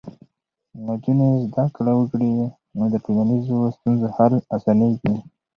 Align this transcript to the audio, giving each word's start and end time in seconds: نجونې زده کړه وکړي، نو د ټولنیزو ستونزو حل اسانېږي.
نجونې 0.85 1.29
زده 1.49 1.63
کړه 1.75 1.93
وکړي، 1.99 2.31
نو 2.77 2.83
د 2.93 2.95
ټولنیزو 3.05 3.57
ستونزو 3.75 4.07
حل 4.15 4.33
اسانېږي. 4.55 5.15